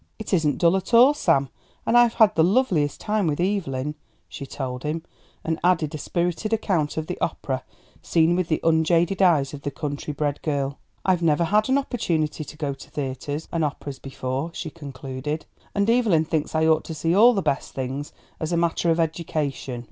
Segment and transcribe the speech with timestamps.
[0.17, 1.49] "It isn't dull at all, Sam,
[1.85, 3.93] and I've had the loveliest time with Evelyn,"
[4.27, 5.03] she told him,
[5.43, 7.63] and added a spirited account of the opera
[8.01, 10.79] seen with the unjaded eyes of the country bred girl.
[11.05, 15.45] "I've never had an opportunity to go to theatres and operas before," she concluded,
[15.75, 18.99] "and Evelyn thinks I ought to see all the best things as a matter of
[18.99, 19.79] education."